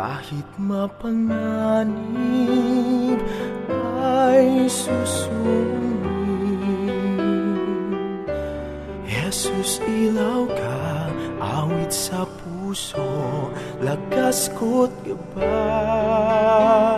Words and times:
Kahit 0.00 0.48
mapanganib 0.56 1.90
ay 4.00 4.68
susumingin 4.68 6.00
Jesus 9.04 9.80
ilaw 9.84 10.48
ka, 10.48 11.08
awit 11.40 11.92
sa 11.92 12.24
puso, 12.24 13.48
lakas 13.84 14.48
ko't 14.56 14.92
gabay 15.04 16.89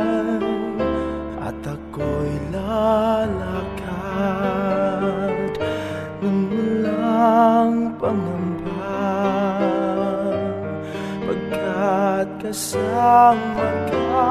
at 12.52 12.60
kasama 12.60 13.64
ka 13.88 14.28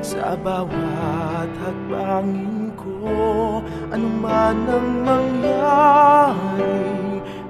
sa 0.00 0.32
bawat 0.40 1.52
hakbangin 1.60 2.72
ko. 2.72 3.60
Anuman 3.92 4.64
ang 4.64 5.04
mangyari 5.04 6.80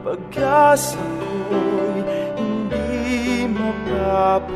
pagkasa 0.03 0.99
ko'y 1.47 2.03
hindi 2.34 3.47
mapaparang 3.55 4.51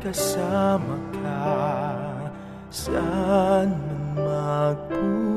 kasama 0.00 0.96
ka 1.20 1.68
saan 2.72 3.76
man 3.76 4.24
magpunta 4.24 5.33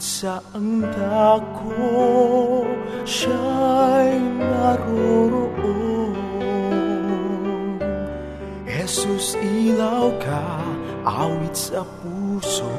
Kahit 0.00 0.16
saang 0.16 0.80
dako 0.96 2.64
siya'y 3.04 4.16
naroroon 4.40 6.16
Jesus, 8.64 9.36
ilaw 9.36 10.08
ka, 10.24 10.40
awit 11.04 11.52
sa 11.52 11.84
puso, 12.00 12.72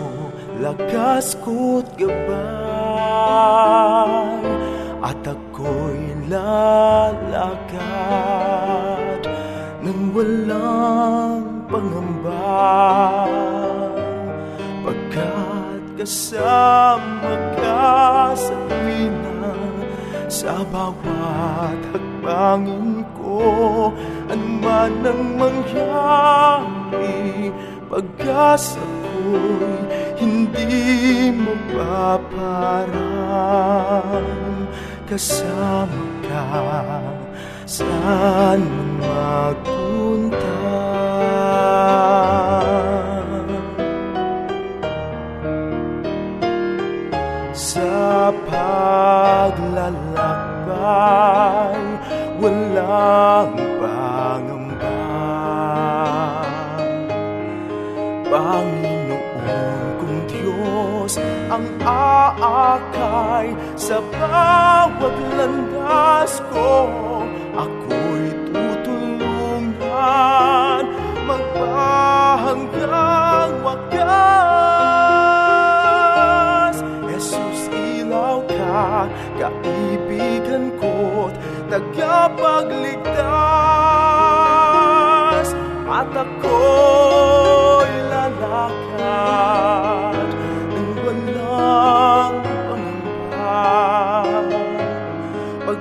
lakas 0.66 1.38
ko't 1.46 1.86
gabay, 1.94 2.26
at 5.06 5.22
ako'y 5.22 6.26
lalakad 6.26 7.62
ng 9.86 10.10
walang 10.10 11.70
pangamba. 11.70 13.41
Kasama 16.02 17.30
ka 17.62 18.34
sa 18.34 18.58
tuwina 18.66 19.54
Sa 20.26 20.66
bawat 20.74 21.78
hakbangin 21.94 23.06
ko 23.22 23.94
Ano 24.26 24.48
man 24.66 25.06
ang 25.06 25.38
mangyari 25.38 27.14
Pag-asa 27.86 28.82
ko'y 28.82 29.78
hindi 30.18 31.30
mapaparang 31.38 32.98
Kasama 35.06 36.02
ka 36.26 36.98
saan 37.70 38.66
magpunta 38.98 40.61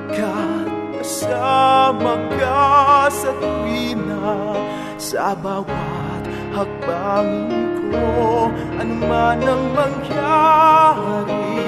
Pagkat 0.00 0.97
kasama 0.97 2.17
ka 2.32 3.12
sa 3.12 3.37
tuwina 3.37 4.56
Sa 4.97 5.37
bawat 5.37 6.25
hakbangin 6.56 7.93
ko. 7.93 8.49
Ano 8.81 9.12
ang 9.12 9.64
mangyari 9.76 11.61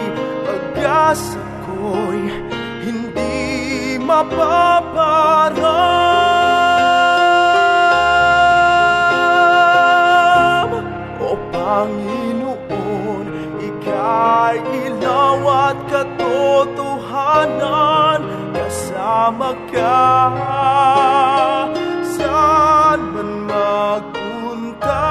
Pag-asa 0.49 1.40
ko'y 1.69 2.23
hindi 2.81 4.00
mapaparam 4.00 5.61
O 11.20 11.37
Panginoon, 11.52 13.26
Ika'y 13.61 14.56
ilaw 14.88 15.44
at 15.69 15.78
Kasama 19.22 19.54
ka 19.70 20.02
saan 22.19 23.00
man 23.14 23.46
magpunta 23.46 25.06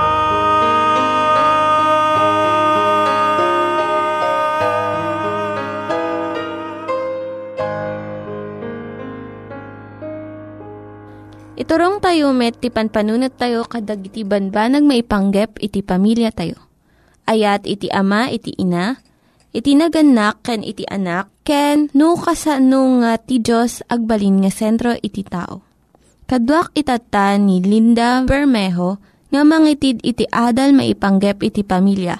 Iturong 11.55 12.03
tayo 12.03 12.35
met, 12.35 12.59
ti 12.59 12.67
panpanunat 12.67 13.39
tayo 13.39 13.63
kadag 13.63 14.03
iti 14.03 14.27
banbanag 14.27 14.83
maipanggep 14.83 15.55
iti 15.63 15.79
pamilya 15.79 16.35
tayo. 16.35 16.59
Ayat 17.23 17.63
iti 17.63 17.87
ama, 17.87 18.27
iti 18.27 18.59
ina, 18.59 18.99
iti 19.55 19.71
naganak, 19.79 20.43
ken 20.43 20.67
iti 20.67 20.83
anak, 20.83 21.30
ken 21.41 21.89
no, 21.97 22.17
kasano 22.17 23.01
nga 23.01 23.17
ti 23.17 23.41
Diyos 23.41 23.81
agbalin 23.89 24.45
nga 24.45 24.51
sentro 24.53 24.93
iti 24.99 25.25
tao. 25.25 25.61
Kaduak 26.29 26.71
itata 26.77 27.35
ni 27.35 27.59
Linda 27.59 28.23
Bermejo 28.23 29.01
nga 29.31 29.41
mangitid 29.43 29.99
iti 30.03 30.23
adal 30.31 30.71
maipanggep 30.71 31.43
iti 31.43 31.61
pamilya. 31.63 32.15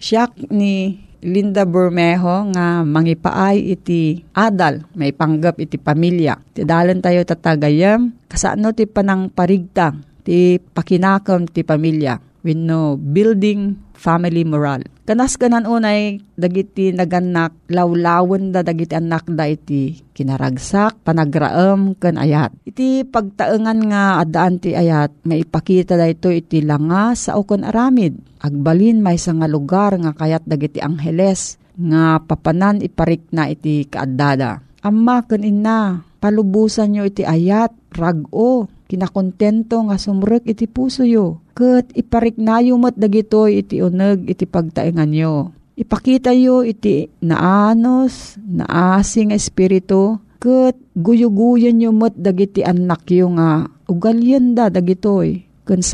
Siya 0.00 0.28
ni 0.52 1.04
Linda 1.24 1.64
Bermejo 1.64 2.52
nga 2.52 2.84
mangipaay 2.84 3.72
iti 3.72 4.20
adal, 4.36 4.84
may 4.92 5.16
panggap 5.16 5.56
iti 5.56 5.80
pamilya. 5.80 6.36
Ti 6.52 6.68
dalan 6.68 7.00
tayo 7.00 7.24
tatagayam, 7.24 8.12
kasano 8.28 8.76
ti 8.76 8.84
panang 8.84 9.32
parigta, 9.32 9.96
ti 10.20 10.60
pakinakam 10.60 11.48
ti 11.48 11.64
pamilya. 11.64 12.20
Wenno 12.44 13.00
building 13.00 13.72
family 13.96 14.44
moral. 14.44 14.84
Kanas 15.04 15.36
kanan 15.36 15.68
unay 15.68 16.24
dagiti 16.32 16.88
naganak 16.88 17.52
lawlawan 17.68 18.56
da 18.56 18.64
dagiti 18.64 18.96
anak 18.96 19.28
da 19.28 19.44
iti 19.44 20.00
kinaragsak 20.16 21.04
panagraem 21.04 21.92
ken 22.00 22.16
ayat. 22.16 22.56
Iti 22.64 23.04
pagtaengan 23.04 23.84
nga 23.84 24.24
adaan 24.24 24.56
ti 24.56 24.72
ayat 24.72 25.12
maipakita 25.28 26.00
da 26.00 26.08
ito 26.08 26.32
iti 26.32 26.64
langa 26.64 27.12
sa 27.12 27.36
ukon 27.36 27.68
aramid. 27.68 28.16
Agbalin 28.40 29.04
may 29.04 29.20
nga 29.20 29.44
lugar 29.44 29.92
nga 30.00 30.16
kayat 30.16 30.48
dagiti 30.48 30.80
angheles 30.80 31.60
nga 31.76 32.24
papanan 32.24 32.80
iparik 32.80 33.28
na 33.28 33.52
iti 33.52 33.84
kaaddada. 33.84 34.64
Amma 34.80 35.20
ken 35.28 35.44
inna 35.44 36.00
palubusan 36.24 36.96
nyo 36.96 37.04
iti 37.04 37.20
ayat 37.20 37.76
rag-o 37.92 38.64
kinakontento 38.88 39.76
nga 39.84 40.00
sumrek 40.00 40.48
iti 40.48 40.64
puso 40.64 41.04
yo. 41.04 41.44
Kat 41.52 41.92
ipariknayo 41.92 42.80
mat 42.80 42.96
dagitoy 42.96 43.60
iti 43.60 43.84
uneg 43.84 44.24
iti 44.24 44.48
pagtaengan 44.48 45.12
yo. 45.12 45.52
Ipakita 45.76 46.32
yo 46.32 46.64
iti 46.64 47.12
naanos, 47.20 48.40
naasing 48.40 49.36
espiritu, 49.36 50.16
kat 50.40 50.80
guyuguyan 50.96 51.84
yo 51.84 51.92
mat 51.92 52.16
dagiti 52.16 52.64
anak 52.64 53.04
yo 53.12 53.28
nga 53.36 53.68
ugalyan 53.84 54.56
da 54.56 54.72
dagitoy. 54.72 55.44
Kun 55.68 55.84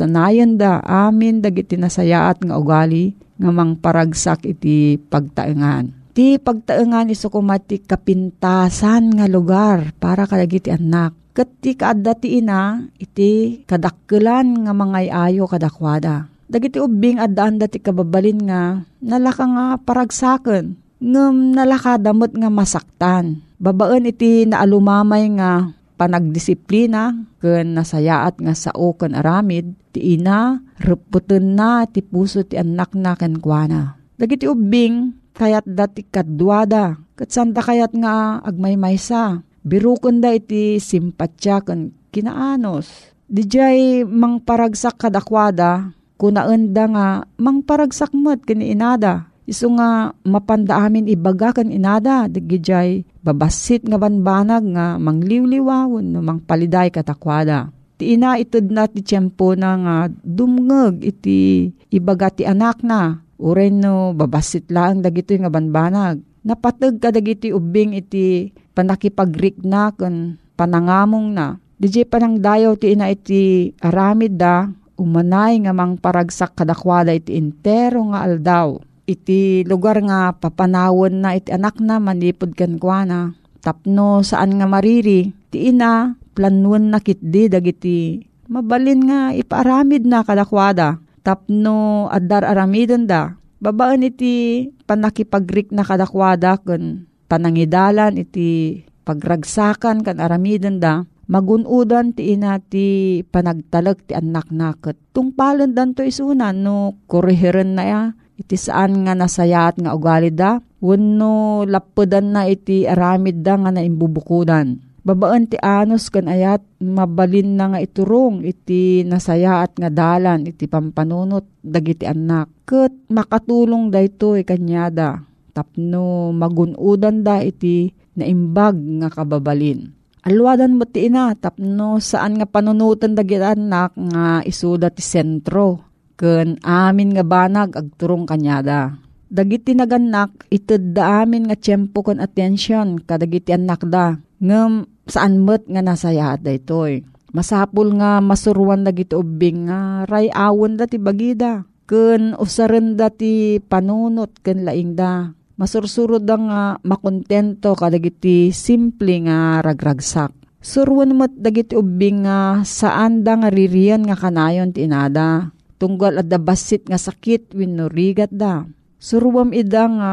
da 0.55 0.79
amin 0.83 1.43
dagiti 1.43 1.75
nasayaat 1.75 2.43
nga 2.43 2.55
ugali 2.55 3.19
nga 3.35 3.51
mangparagsak 3.51 4.47
iti 4.47 4.95
pagtaengan. 4.95 6.00
Ti 6.11 6.35
pagtaengan 6.39 7.07
iso 7.07 7.31
kumati 7.31 7.79
kapintasan 7.79 9.15
nga 9.15 9.25
lugar 9.31 9.95
para 9.95 10.27
kadagiti 10.27 10.67
anak 10.67 11.15
Kat 11.31 11.47
ti 11.63 11.79
kaadda 11.79 12.19
ina, 12.27 12.91
iti 12.99 13.63
kadakkelan 13.63 14.67
nga 14.67 14.75
mga 14.75 14.99
ayo 15.31 15.47
kadakwada. 15.47 16.27
Dagiti 16.51 16.75
ubing 16.75 17.23
addaan 17.23 17.55
dati 17.55 17.79
kababalin 17.79 18.51
nga, 18.51 18.83
nalaka 18.99 19.47
nga 19.47 19.65
paragsaken, 19.79 20.75
ngem 20.99 21.55
nalaka 21.55 21.95
damot 21.95 22.35
nga 22.35 22.51
masaktan. 22.51 23.39
Babaan 23.63 24.11
iti 24.11 24.43
naalumamay 24.43 25.39
nga 25.39 25.71
panagdisiplina, 25.95 27.15
ken 27.39 27.79
nasayaat 27.79 28.43
nga 28.43 28.51
sao 28.51 28.91
ken 28.99 29.15
aramid, 29.15 29.71
ti 29.95 30.19
ina, 30.19 30.59
reputen 30.83 31.55
na 31.55 31.87
ti 31.87 32.03
puso 32.03 32.43
ti 32.43 32.59
anak 32.59 32.91
na 32.91 33.15
ken 33.15 33.39
kuana. 33.39 33.95
Dagiti 34.19 34.51
ubing, 34.51 35.15
kayat 35.35 35.65
dati 35.67 36.03
kadwada, 36.07 36.99
kat 37.15 37.29
santa 37.31 37.63
kayat 37.63 37.91
nga 37.95 38.41
agmaymaysa, 38.43 39.43
Birukon 39.61 40.25
da 40.25 40.33
iti 40.33 40.81
simpatya 40.81 41.61
kan 41.61 41.93
kinaanos. 42.09 43.13
Dijay 43.29 44.03
mang 44.03 44.41
paragsak 44.41 44.97
kadakwada, 44.97 45.93
kunaenda 46.17 46.89
nga 46.89 47.07
mang 47.37 47.61
paragsak 47.61 48.11
mo't 48.11 48.41
kini 48.43 48.73
inada. 48.73 49.29
Iso 49.45 49.69
nga 49.77 50.13
mapanda 50.25 50.81
amin 50.81 51.09
ibaga 51.09 51.53
kan 51.53 51.69
inada, 51.69 52.25
digijay 52.25 53.05
babasit 53.21 53.85
nga 53.85 53.97
banbanag 54.01 54.65
nga 54.73 54.97
mangliwliwawon 54.97 56.09
no 56.09 56.19
mang 56.25 56.41
paliday 56.41 56.89
katakwada. 56.89 57.69
Ti 58.01 58.17
ina 58.17 58.41
itod 58.41 58.65
na 58.73 58.89
ti 58.89 59.05
tiyempo 59.05 59.53
na 59.53 59.77
nga 59.77 59.95
dumngeg 60.09 61.05
iti 61.05 61.69
ibaga 61.93 62.33
ti 62.33 62.49
anak 62.49 62.81
na. 62.81 63.21
Uren 63.41 63.81
no 63.81 64.13
babasit 64.13 64.69
lang 64.69 65.01
dagito 65.01 65.33
nga 65.33 65.49
banbanag. 65.49 66.21
Napatag 66.45 67.01
ka 67.01 67.09
dagiti 67.09 67.49
ubing 67.49 67.97
iti 67.97 68.53
panakipagrik 68.77 69.65
na 69.65 69.89
kun 69.89 70.37
panangamong 70.53 71.33
na. 71.33 71.57
DJ 71.81 72.05
panang 72.05 72.37
dayaw 72.37 72.77
ti 72.77 72.93
ina 72.93 73.09
iti 73.09 73.73
aramid 73.81 74.37
da, 74.37 74.69
umanay 75.01 75.57
nga 75.65 75.73
mang 75.73 75.97
paragsak 75.97 76.53
kadakwada 76.53 77.09
iti 77.09 77.33
intero 77.33 78.05
nga 78.13 78.21
aldaw. 78.21 78.77
Iti 79.09 79.65
lugar 79.65 79.97
nga 80.05 80.37
papanawon 80.37 81.25
na 81.25 81.33
iti 81.33 81.49
anak 81.49 81.81
na 81.81 81.97
manipod 81.97 82.53
kan 82.53 82.77
kwa 82.77 83.01
na. 83.09 83.33
Tapno 83.65 84.21
saan 84.21 84.61
nga 84.61 84.69
mariri, 84.69 85.33
ti 85.49 85.73
ina 85.73 86.13
planuan 86.37 86.93
na 86.93 87.01
kitdi 87.01 87.49
dagiti 87.49 88.21
mabalin 88.51 89.01
nga 89.09 89.19
ipaaramid 89.33 90.05
na 90.05 90.21
kadakwada. 90.21 91.01
Tapno 91.21 92.09
adar 92.09 92.45
aramidon 92.45 93.05
da. 93.05 93.37
Babaan 93.61 94.01
iti 94.01 94.67
panakipagrik 94.89 95.69
na 95.69 95.85
kadakwada 95.85 96.57
kun 96.57 97.05
panangidalan 97.29 98.17
iti 98.17 98.81
pagragsakan 99.05 100.01
kan 100.01 100.17
aramidon 100.17 100.81
da 100.81 101.05
magunudan 101.31 102.11
ti 102.11 102.35
ina 102.35 102.59
ti 102.59 103.21
panagtalag 103.23 104.03
ti 104.03 104.17
anak 104.17 104.51
naket. 104.51 104.99
Tungpalan 105.15 105.71
dan 105.71 105.95
to 105.95 106.03
isunan 106.03 106.59
no 106.59 106.99
kurihiren 107.07 107.79
na 107.79 107.83
ya 107.87 108.01
iti 108.35 108.59
saan 108.59 109.07
nga 109.07 109.15
nasayat 109.15 109.79
nga 109.79 109.95
ugali 109.95 110.33
da. 110.35 110.59
Wano 110.81 111.61
lapudan 111.69 112.33
na 112.33 112.49
iti 112.49 112.89
aramid 112.89 113.45
da 113.45 113.53
nga 113.53 113.69
naimbubukudan 113.69 114.90
babaan 115.01 115.49
ti 115.49 115.57
anos 115.57 116.13
kan 116.13 116.29
ayat 116.29 116.61
mabalin 116.77 117.57
na 117.57 117.73
nga 117.73 117.79
iturong 117.81 118.45
iti 118.45 119.01
nasayaat 119.05 119.77
nga 119.77 119.89
dalan 119.89 120.45
iti 120.45 120.69
pampanunot 120.69 121.45
dagiti 121.61 122.05
anak. 122.05 122.49
Ket 122.65 122.93
makatulong 123.09 123.89
dayto 123.89 124.37
kanyada 124.45 125.25
tapno 125.51 126.31
magunudan 126.31 127.27
da 127.27 127.43
iti 127.43 127.91
naimbag 128.15 128.77
nga 129.03 129.09
kababalin. 129.11 129.91
Alwadan 130.21 130.77
mo 130.77 130.85
ti 130.85 131.09
ina 131.09 131.33
tapno 131.33 131.97
saan 131.97 132.37
nga 132.37 132.45
panunutan 132.45 133.17
dagiti 133.17 133.41
anak 133.41 133.97
nga 133.97 134.45
isuda 134.45 134.93
ti 134.93 135.01
sentro 135.01 135.91
ken 136.13 136.61
amin 136.61 137.17
nga 137.17 137.25
banag 137.25 137.73
agturong 137.73 138.29
kanyada. 138.29 139.01
Dagiti 139.31 139.73
naganak 139.73 140.45
ited 140.51 140.93
da 140.93 141.23
amin 141.23 141.49
nga 141.49 141.57
tiyempo 141.57 142.03
kon 142.05 142.21
atensyon 142.21 143.01
kadagiti 143.01 143.55
anak 143.55 143.81
da 143.87 144.19
ngem 144.37 144.90
saan 145.09 145.41
met 145.41 145.65
nga 145.65 145.81
nasaya 145.81 146.37
da 146.37 146.53
itoy. 146.53 147.05
Masapul 147.31 147.95
nga 147.95 148.19
masuruan 148.19 148.83
na 148.83 148.91
gito 148.91 149.23
ubing 149.23 149.71
nga 149.71 150.03
ray 150.03 150.27
awon 150.35 150.75
da 150.75 150.83
ti 150.83 150.99
bagida. 150.99 151.63
Kun 151.87 152.35
usaren 152.35 152.99
da 152.99 153.07
ti 153.07 153.59
panunot 153.63 154.43
ken 154.43 154.67
laing 154.67 154.99
da. 154.99 155.31
Masursurod 155.55 156.27
da 156.27 156.35
nga 156.35 156.61
makontento 156.83 157.75
kadagiti 157.75 158.51
simple 158.51 159.27
nga 159.27 159.63
ragragsak. 159.63 160.35
Surwan 160.61 161.17
mo't 161.17 161.33
dagiti 161.39 161.73
ubing 161.73 162.27
nga 162.27 162.61
saan 162.67 163.25
da 163.25 163.33
nga 163.39 163.49
ririyan 163.49 164.05
nga 164.05 164.19
kanayon 164.19 164.75
ti 164.75 164.85
inada. 164.85 165.55
Tunggal 165.81 166.21
at 166.21 166.27
da 166.29 166.37
basit 166.37 166.85
nga 166.85 166.99
sakit 166.99 167.57
wino 167.57 167.89
rigat 167.89 168.29
da. 168.29 168.67
Surwam 169.01 169.55
ida 169.55 169.87
nga 169.89 170.11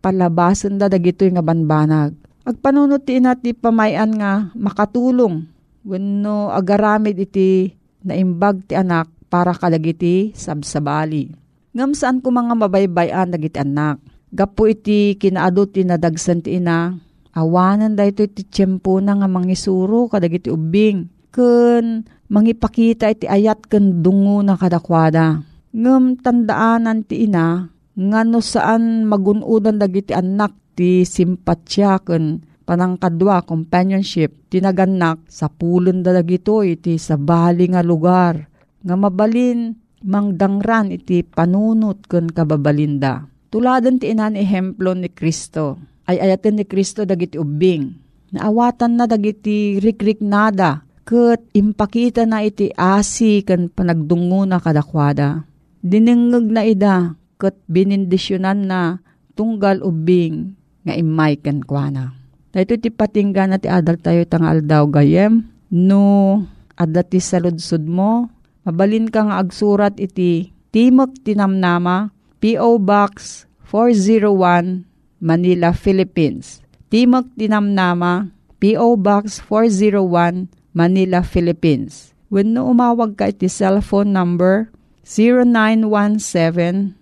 palabasan 0.00 0.80
da 0.80 0.88
dagito 0.88 1.28
nga 1.28 1.44
banbanag 1.44 2.21
Agpanunot 2.42 3.06
ti 3.06 3.22
inati 3.22 3.54
pamayan 3.54 4.18
nga 4.18 4.50
makatulong 4.58 5.46
wenno 5.86 6.50
agaramid 6.50 7.14
iti 7.14 7.70
naimbag 8.02 8.66
ti 8.66 8.74
anak 8.74 9.06
para 9.30 9.54
kadagiti 9.54 10.34
sabsabali. 10.34 11.30
Ngam 11.72 11.94
saan 11.94 12.18
ko 12.18 12.34
mga 12.34 12.58
mabaybayan 12.58 13.30
dagiti 13.30 13.62
anak. 13.62 14.02
Gapo 14.34 14.66
iti 14.66 15.14
kinaado 15.16 15.70
ti 15.70 15.86
nadagsan 15.86 16.42
ti 16.42 16.58
ina. 16.58 16.98
Awanan 17.32 17.96
da 17.96 18.04
ito 18.04 18.26
iti 18.26 18.44
tiyempo 18.44 19.00
na 19.00 19.16
nga 19.16 19.30
mangisuro 19.30 20.10
kadagiti 20.10 20.50
ubing. 20.52 21.08
Kun 21.32 22.04
mangipakita 22.28 23.08
iti 23.08 23.24
ayat 23.24 23.64
ken 23.70 24.04
dungo 24.04 24.44
na 24.44 24.58
kadakwada. 24.58 25.40
Ngam 25.72 26.20
tandaanan 26.20 27.06
ti 27.06 27.24
ina 27.24 27.71
nga 27.92 28.24
no 28.24 28.40
saan 28.40 29.04
magunudan 29.04 29.76
dagiti 29.76 30.16
anak 30.16 30.56
ti 30.72 31.04
simpatsya 31.04 32.00
ken 32.00 32.40
panangkadwa 32.64 33.44
companionship 33.44 34.48
tinaganak 34.48 35.20
sa 35.28 35.52
pulon 35.52 36.00
dalagito 36.00 36.64
iti 36.64 36.96
sa 36.96 37.20
bali 37.20 37.68
nga 37.68 37.84
lugar 37.84 38.48
nga 38.80 38.94
mabalin 38.96 39.76
mangdangran 40.02 40.90
iti 40.90 41.22
panunot 41.22 42.10
ken 42.10 42.30
kababalinda. 42.30 43.28
Tuladan 43.52 44.00
ti 44.00 44.10
inan 44.10 44.34
ehemplo 44.34 44.96
ni 44.96 45.12
Kristo 45.12 45.78
ay 46.08 46.18
ayaten 46.18 46.58
ni 46.58 46.64
Kristo 46.66 47.06
dagiti 47.06 47.38
ubing. 47.38 47.94
Naawatan 48.32 48.96
na 48.96 49.04
dagiti 49.04 49.76
rikrik 49.76 50.24
nada 50.24 50.82
ket 51.04 51.44
impakita 51.52 52.24
na 52.24 52.40
iti 52.40 52.72
asi 52.72 53.44
ken 53.44 53.68
panagdungo 53.68 54.48
na 54.48 54.58
kadakwada. 54.58 55.44
Dinengeg 55.82 56.46
na 56.48 56.62
ida 56.64 56.96
ket 57.42 57.58
binindisyonan 57.66 58.70
na 58.70 59.02
tunggal 59.34 59.82
ubing 59.82 60.54
nga 60.86 60.94
imay 60.94 61.34
ken 61.42 61.66
kuana. 61.66 62.14
Dahito 62.54 62.78
ti 62.78 62.94
patingga 62.94 63.50
na 63.50 63.58
ti 63.58 63.66
adal 63.66 63.98
tayo 63.98 64.22
tang 64.30 64.46
aldaw 64.46 64.86
gayem. 64.86 65.50
No, 65.72 66.38
adda 66.78 67.02
ti 67.02 67.18
saludsud 67.18 67.82
mo. 67.82 68.30
Mabalin 68.62 69.10
ka 69.10 69.26
nga 69.26 69.42
agsurat 69.42 69.98
iti 69.98 70.54
Timok 70.70 71.26
Tinamnama, 71.26 72.14
P.O. 72.38 72.78
Box 72.80 73.44
401, 73.68 74.86
Manila, 75.20 75.76
Philippines. 75.76 76.62
Timok 76.88 77.28
Tinamnama, 77.36 78.30
P.O. 78.56 78.96
Box 78.96 79.42
401, 79.44 80.48
Manila, 80.72 81.20
Philippines. 81.26 82.12
When 82.32 82.56
no 82.56 82.72
umawag 82.72 83.20
ka 83.20 83.28
iti 83.28 83.52
cellphone 83.52 84.16
number 84.16 84.72
0917 85.04 87.01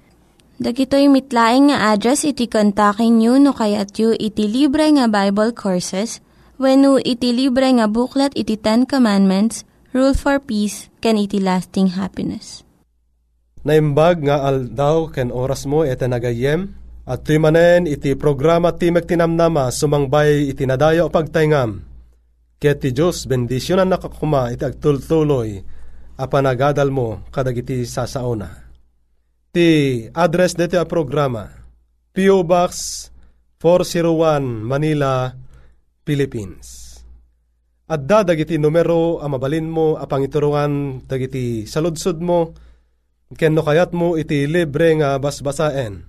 Dagitoy 0.61 1.09
mitlaing 1.09 1.73
nga 1.73 1.89
address 1.89 2.21
iti 2.21 2.45
kontakin 2.45 3.17
nyo 3.17 3.41
no 3.41 3.49
kayat 3.49 3.97
yu 3.97 4.13
iti 4.13 4.45
libre 4.45 4.85
nga 4.93 5.09
Bible 5.09 5.57
Courses 5.57 6.21
when 6.61 6.85
iti 7.01 7.33
libre 7.33 7.65
nga 7.65 7.89
buklat 7.89 8.29
iti 8.37 8.61
Ten 8.61 8.85
Commandments 8.85 9.65
rule 9.89 10.13
for 10.13 10.37
peace, 10.37 10.85
can 11.01 11.17
iti 11.17 11.41
lasting 11.41 11.97
happiness. 11.97 12.61
Naimbag 13.65 14.21
nga 14.21 14.45
aldaw 14.45 15.09
ken 15.09 15.33
oras 15.33 15.65
mo 15.65 15.81
ete 15.81 16.05
nagayem, 16.05 16.77
at 17.09 17.25
tuy 17.25 17.41
manen 17.41 17.89
iti 17.89 18.13
programa 18.13 18.77
Timek 18.77 19.09
Tinamnama 19.09 19.65
sumangbay 19.73 20.45
iti 20.45 20.69
nadayo 20.69 21.09
pagtaingam. 21.09 21.81
Ket 22.61 22.85
ti 22.85 22.93
Diyos 22.93 23.25
bendisyonan 23.25 23.89
nakakuma 23.89 24.53
iti 24.53 24.61
agtultuloy 24.61 25.57
a 26.21 26.25
panagadal 26.29 26.93
mo 26.93 27.25
kadagiti 27.33 27.81
sasaona. 27.81 28.70
Ti 29.51 30.07
address 30.15 30.55
dito 30.55 30.79
a 30.79 30.87
programa 30.87 31.43
P.O. 32.15 32.47
Box 32.47 32.71
401 33.59 34.63
Manila, 34.63 35.27
Philippines. 36.07 36.95
At 37.91 38.07
dagiti 38.07 38.55
numero 38.55 39.19
a 39.19 39.27
mabalin 39.27 39.67
mo 39.67 39.99
a 39.99 40.07
pangiturungan 40.07 41.03
dagiti 41.03 41.67
saludsud 41.67 42.23
mo 42.23 42.55
ken 43.35 43.51
no 43.51 43.67
kayat 43.67 43.91
mo 43.91 44.15
iti 44.15 44.47
libre 44.47 44.95
nga 44.95 45.19
basbasaen. 45.19 45.99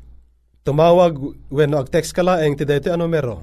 Tumawag 0.62 1.18
wenno 1.50 1.82
ag-text 1.82 2.14
ka 2.14 2.22
laeng 2.22 2.54
ti 2.54 2.62
daytoy 2.62 2.94
a 2.94 2.96
numero 2.98 3.42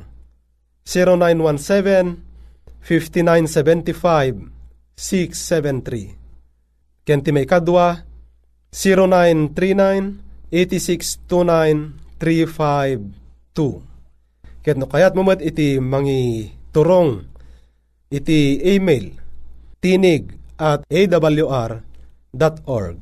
0917 0.88 2.88
5975 2.88 4.48
673. 4.96 7.04
Ken 7.04 7.20
ti 7.20 7.36
may 7.36 7.44
kadwa 7.44 8.08
0939 8.74 10.18
8629 10.52 11.94
352. 12.20 13.82
Ket 14.62 14.76
no 14.76 14.86
kayat 14.86 15.16
mo 15.16 15.24
iti 15.40 15.80
mangi 15.80 16.52
turong 16.70 17.24
iti 18.10 18.62
email 18.62 19.14
tinig 19.80 20.36
at 20.60 20.84
awr.org. 20.92 22.98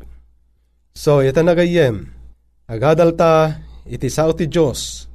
So, 0.97 1.21
ito 1.21 1.41
nagayem, 1.41 2.09
agadal 2.69 3.17
ta 3.17 3.57
iti 3.85 4.09
sao 4.09 4.33
ti 4.33 4.47
Diyos, 4.49 5.07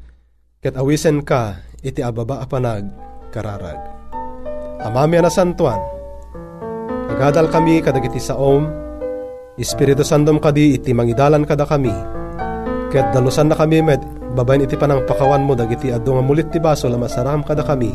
ket 0.63 0.79
awisen 0.79 1.23
ka, 1.27 1.59
iti 1.83 2.03
ababa 2.03 2.43
apanag 2.43 2.87
kararag. 3.35 3.79
Amami 4.83 5.23
na 5.23 5.31
santuan, 5.31 5.79
agadal 7.11 7.51
kami 7.51 7.83
kadagiti 7.83 8.19
saom, 8.19 8.67
Espiritu 9.61 10.01
Santom 10.01 10.41
kadi 10.41 10.81
iti 10.81 10.97
mangidalan 10.97 11.45
kada 11.45 11.69
kami, 11.69 11.93
ket 12.89 13.05
dalusan 13.13 13.53
na 13.53 13.57
kami 13.57 13.85
met 13.85 14.01
babayin 14.33 14.65
iti 14.65 14.81
panang 14.81 15.05
pakawan 15.05 15.45
mo 15.45 15.53
dagiti 15.53 15.93
adu 15.93 16.17
nga 16.17 16.25
mulit 16.25 16.49
ti 16.49 16.57
baso 16.57 16.89
la 16.89 16.97
masaram 16.97 17.45
kada 17.45 17.61
kami, 17.61 17.93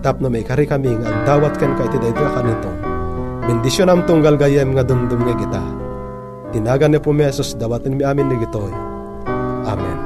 tapno 0.00 0.32
may 0.32 0.40
kari 0.40 0.64
kami 0.64 0.96
nga 0.96 1.12
agdawat 1.12 1.60
ken 1.60 1.76
ka 1.76 1.92
iti 1.92 2.00
dayto 2.00 2.24
kanito. 2.24 2.72
Bendisyon 3.44 3.92
am 3.92 4.00
tunggal 4.08 4.40
gayem 4.40 4.72
nga 4.72 4.80
dumdum 4.80 5.20
nga 5.28 5.36
kita. 5.36 5.64
Tinagan 6.56 6.96
ni 6.96 7.00
pumesos 7.04 7.52
dawatin 7.60 8.00
mi 8.00 8.02
amin 8.08 8.32
ni 8.32 8.40
gitoy. 8.40 8.72
Amen. 9.68 9.98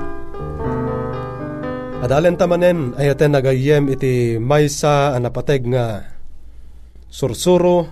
Adalen 2.02 2.34
tamanen 2.34 2.98
ayaten 2.98 3.38
nagayem 3.38 3.86
iti 3.86 4.34
maysa 4.42 5.14
anapateg 5.14 5.62
nga 5.70 6.10
sursuro, 7.06 7.86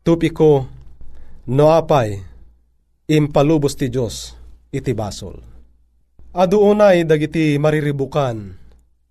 tupiko, 0.00 0.73
noapay, 1.44 2.16
impalubos 3.08 3.76
ti 3.76 3.92
Diyos 3.92 4.32
iti 4.72 4.90
basol. 4.96 5.38
Adu 6.34 6.58
unay 6.66 7.06
dagiti 7.06 7.54
mariribukan, 7.62 8.58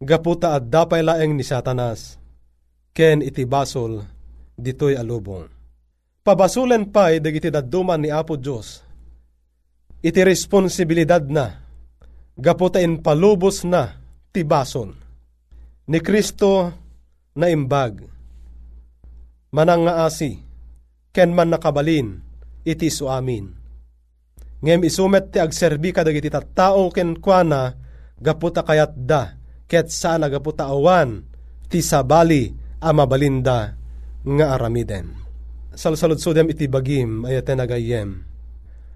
gaputa 0.04 0.60
at 0.60 0.68
dapay 0.68 1.00
laeng 1.00 1.40
ni 1.40 1.46
satanas, 1.46 2.20
ken 2.92 3.24
iti 3.24 3.48
basol, 3.48 4.04
ditoy 4.60 5.00
alubong. 5.00 5.48
Pabasulen 6.24 6.92
pa'y 6.92 7.24
dagiti 7.24 7.48
daduman 7.48 8.04
ni 8.04 8.12
Apo 8.12 8.36
Diyos, 8.36 8.84
iti 10.04 10.20
responsibilidad 10.20 11.24
na, 11.24 11.64
gaputa 12.36 12.84
palubos 13.00 13.64
na, 13.64 14.04
ti 14.36 14.44
bason. 14.44 14.92
Ni 15.88 16.00
Kristo 16.00 16.72
na 17.36 17.48
imbag. 17.52 18.04
Manang 19.52 19.84
nga 19.88 20.08
asi, 20.08 20.43
ken 21.14 21.30
man 21.30 21.54
nakabalin, 21.54 22.26
iti 22.66 22.90
su 22.90 23.06
amin. 23.06 23.54
Ngem 24.66 24.82
isumet 24.90 25.30
ti 25.30 25.38
agserbi 25.38 25.94
kadag 25.94 26.18
iti 26.18 26.34
tattao 26.34 26.90
ken 26.90 27.22
kuana, 27.22 27.78
gaputa 28.18 28.66
kayat 28.66 28.98
da, 28.98 29.38
ket 29.70 29.94
sana 29.94 30.26
gaputa 30.26 30.66
awan, 30.66 31.22
ti 31.70 31.86
sabali 31.86 32.50
amabalinda 32.82 33.78
nga 34.26 34.46
aramiden. 34.58 35.14
Salsalod 35.78 36.18
sudem 36.18 36.50
iti 36.50 36.66
bagim 36.66 37.30
ayaten 37.30 37.62
nagayem. 37.62 38.10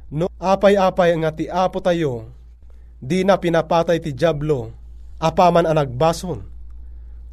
No 0.08 0.32
apay-apay 0.40 1.14
nga 1.20 1.36
ti 1.36 1.46
apo 1.52 1.84
tayo, 1.84 2.32
di 2.98 3.22
na 3.28 3.38
pinapatay 3.38 4.00
ti 4.00 4.16
jablo, 4.16 4.72
apaman 5.20 5.68
ang 5.68 5.78
nagbasol. 5.78 6.40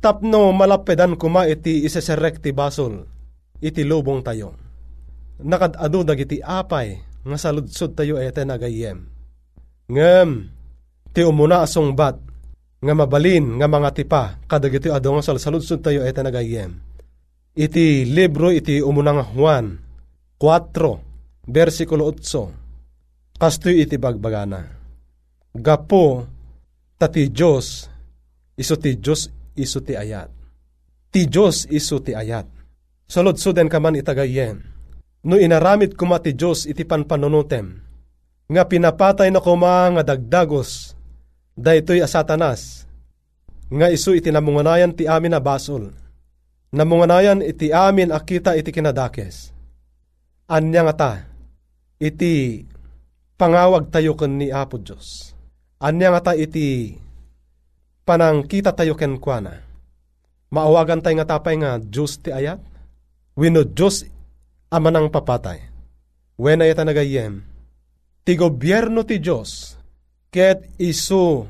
Tapno 0.02 0.52
malapedan 0.52 1.16
kuma 1.16 1.48
iti 1.48 1.86
iseserek 1.86 2.42
ti 2.42 2.50
basol, 2.50 3.06
iti 3.62 3.86
lubong 3.86 4.20
tayo. 4.20 4.63
Nakadado 5.42 6.06
dagiti 6.06 6.38
apay, 6.38 7.02
nga 7.24 7.38
saludsod 7.40 7.96
tayo 7.96 8.20
ete 8.20 8.44
nagayem. 8.44 9.08
Ngem, 9.90 10.30
ti 11.10 11.20
umuna 11.24 11.64
asong 11.64 11.96
bat, 11.96 12.20
nga 12.84 12.94
mabalin 12.94 13.56
nga 13.58 13.66
mga 13.66 13.90
tipa, 13.96 14.22
kadagiti 14.44 14.92
ado 14.92 15.16
nga 15.16 15.24
saludsod 15.24 15.80
tayo 15.80 16.04
ete 16.04 16.20
nagayem. 16.20 16.76
Iti 17.54 18.04
libro 18.04 18.50
iti 18.50 18.82
umunang 18.82 19.24
Juan, 19.32 19.78
4, 20.38 21.48
versikulo 21.48 22.10
8, 22.12 23.40
kastoy 23.40 23.86
iti 23.86 23.96
bagbagana. 23.96 24.60
Gapo, 25.54 26.26
tati 26.98 27.30
Diyos, 27.30 27.86
iso 28.58 28.74
ti 28.74 28.98
Diyos, 28.98 29.30
iso 29.54 29.78
ti 29.80 29.94
ayat. 29.94 30.30
Ti 31.14 31.30
Diyos, 31.30 31.70
iso 31.70 32.02
ti 32.02 32.10
ayat. 32.10 32.50
Salod-suden 33.06 33.70
ka 33.70 33.78
man 33.78 33.94
itagayen. 33.94 34.73
No 35.24 35.40
inaramit 35.40 35.96
kuma 35.96 36.20
ti 36.20 36.36
Diyos 36.36 36.68
iti 36.68 36.84
panpanunutem. 36.84 37.80
Nga 38.44 38.62
pinapatay 38.68 39.32
na 39.32 39.40
kuma 39.40 39.88
nga 39.96 40.14
dagdagos. 40.14 40.92
Daytoy 41.56 42.04
a 42.04 42.08
satanas. 42.08 42.84
Nga 43.72 43.88
iso 43.88 44.12
iti 44.12 44.28
namunganayan 44.28 44.92
ti 44.92 45.08
amin 45.08 45.32
na 45.32 45.40
basol. 45.40 45.96
Namunganayan 46.76 47.40
iti 47.40 47.72
amin 47.72 48.12
akita 48.12 48.52
iti 48.52 48.68
kinadakes. 48.68 49.56
Anya 50.44 50.84
nga 50.84 50.94
ta, 50.94 51.12
iti 51.96 52.60
pangawag 53.40 53.88
tayo 53.88 54.12
ken 54.12 54.36
ni 54.36 54.52
Apo 54.52 54.76
Diyos. 54.76 55.32
Anya 55.80 56.12
nga 56.12 56.20
ta 56.20 56.32
iti 56.36 57.00
panang 58.04 58.44
kita 58.44 58.76
tayo 58.76 58.92
ken 58.92 59.16
kuana. 59.16 59.64
Maawagan 60.52 61.00
tayo 61.00 61.16
nga 61.16 61.32
tapay 61.32 61.56
nga 61.56 61.80
Diyos 61.80 62.20
ti 62.20 62.28
ayat. 62.28 62.60
Wino 63.40 63.64
Diyos 63.64 64.04
amanang 64.74 65.06
papatay. 65.06 65.62
When 66.34 66.58
ay 66.58 66.74
nagayem. 66.74 67.46
Ti 68.26 68.32
gobyerno 68.34 69.06
ti 69.06 69.22
Diyos. 69.22 69.78
Ket 70.34 70.66
isu 70.82 71.46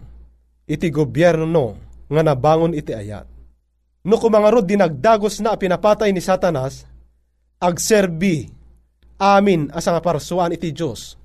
iti 0.69 0.93
gobyerno 0.93 1.81
nga 2.13 2.21
nabangon 2.21 2.77
iti 2.77 2.93
ayat. 2.93 3.25
No 4.05 4.21
kumangarod 4.21 4.69
dinagdagos 4.69 5.41
na 5.41 5.57
pinapatay 5.57 6.13
ni 6.13 6.21
Satanas, 6.21 6.85
agserbi 7.57 8.53
amin 9.17 9.73
asa 9.73 9.97
nga 9.97 10.05
parsuan 10.05 10.53
iti 10.53 10.77
Diyos. 10.77 11.17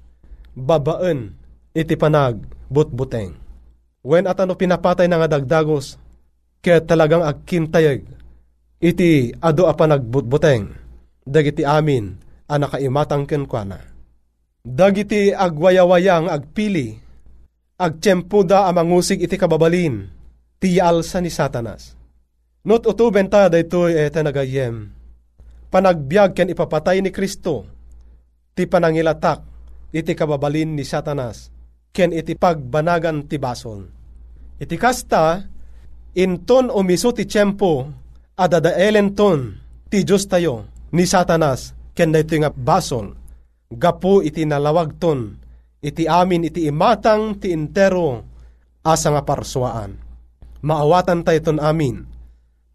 Babaan 0.55 1.35
iti 1.75 1.99
panag 1.99 2.39
butbuteng. 2.71 3.35
When 3.99 4.31
at 4.31 4.39
ano 4.39 4.55
pinapatay 4.55 5.11
na 5.11 5.19
nga 5.19 5.35
dagdagos, 5.35 5.99
kaya 6.63 6.79
talagang 6.79 7.27
agkintayag, 7.27 8.07
iti 8.79 9.35
ado 9.43 9.67
a 9.67 9.75
panagbutbuteng, 9.75 10.71
dagiti 11.25 11.63
amin, 11.65 12.17
a 12.49 12.55
nakaimatang 12.57 13.29
kenkwana. 13.29 13.79
Dagiti 14.59 15.31
agwayawayang 15.31 16.27
agpili, 16.27 16.99
agtsyempuda 17.79 18.67
a 18.67 18.71
mangusig 18.75 19.23
iti 19.23 19.39
kababalin, 19.39 20.09
tiyalsa 20.59 21.23
ni 21.23 21.31
satanas. 21.31 21.95
Not 22.67 22.83
utuben 22.83 23.31
ta 23.31 23.47
daytoy 23.47 23.95
ete 23.95 24.19
nagayem, 24.19 24.91
panagbiag 25.71 26.35
ken 26.35 26.51
ipapatay 26.51 26.99
ni 26.99 27.09
Kristo, 27.09 27.63
ti 28.51 28.67
panangilatak, 28.67 29.39
iti 29.95 30.11
kababalin 30.11 30.75
ni 30.75 30.83
satanas, 30.83 31.49
ken 31.95 32.11
iti 32.11 32.35
pagbanagan 32.35 33.25
ti 33.31 33.39
basol. 33.39 33.87
Iti 34.59 34.75
kasta, 34.75 35.39
inton 36.19 36.67
umiso 36.67 37.15
ti 37.15 37.23
tiyempo, 37.23 37.87
adadaelen 38.35 39.15
ton, 39.15 39.55
ti 39.87 40.03
Diyos 40.03 40.27
tayo, 40.27 40.67
ni 40.93 41.05
satanas, 41.05 41.73
ken 41.93 42.13
dayto 42.13 42.35
nga 42.39 42.51
basol, 42.53 43.13
gapu 43.69 44.25
iti 44.25 44.45
nalawag 44.45 44.97
ton, 44.97 45.37
iti 45.83 46.09
amin 46.09 46.49
iti 46.49 46.65
imatang 46.69 47.37
ti 47.37 47.53
intero, 47.53 48.25
asa 48.81 49.13
nga 49.13 49.23
parsuaan. 49.25 49.97
Maawatan 50.59 51.23
tayo 51.23 51.39
ton 51.39 51.59
amin, 51.61 52.03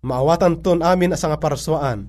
maawatan 0.00 0.64
ton 0.64 0.80
amin 0.80 1.12
asa 1.12 1.28
nga 1.28 1.40
parsuaan, 1.40 2.08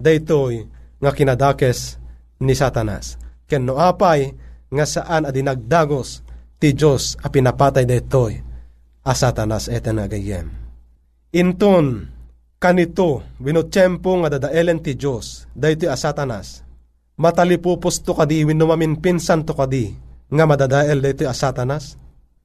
daytoy 0.00 0.66
nga 1.02 1.10
kinadakes 1.14 1.98
ni 2.42 2.54
satanas. 2.54 3.18
Ken 3.46 3.68
no 3.68 3.78
apay, 3.78 4.34
nga 4.72 4.88
saan 4.88 5.28
adinagdagos, 5.28 6.24
ti 6.56 6.72
Diyos 6.72 7.20
a 7.20 7.28
pinapatay 7.28 7.84
daytoy 7.84 8.40
a 9.02 9.12
satanas 9.12 9.66
eten 9.66 9.98
agayem. 9.98 10.48
Inton 11.34 12.06
kanito 12.62 13.26
winotsyempo 13.42 14.22
nga 14.22 14.38
dadaelen 14.38 14.78
ti 14.78 14.94
Diyos 14.94 15.50
daytoy 15.50 15.90
a 15.90 15.98
satanas. 15.98 16.62
Matalipupos 17.18 18.06
to 18.06 18.14
kadi 18.14 18.46
winumamin 18.46 19.02
pinsan 19.02 19.42
to 19.42 19.58
kadi 19.58 19.90
nga 20.30 20.46
madadael 20.46 21.02
daytoy 21.02 21.26
a 21.26 21.34
satanas. 21.34 21.98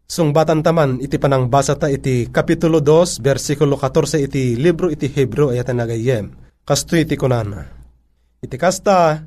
Sungbatan 0.09 0.65
taman 0.65 0.97
iti 0.97 1.21
panang 1.21 1.45
basa 1.45 1.77
ta 1.77 1.85
iti 1.93 2.25
kapitulo 2.33 2.81
2 2.81 3.21
versikulo 3.21 3.77
14 3.77 4.25
iti 4.25 4.57
libro 4.57 4.89
iti 4.89 5.05
Hebro 5.05 5.53
ayatan 5.53 5.77
nagayem. 5.77 6.25
Kasto 6.65 6.97
iti 6.97 7.13
kunana. 7.13 7.61
Iti 8.41 8.57
kasta 8.57 9.21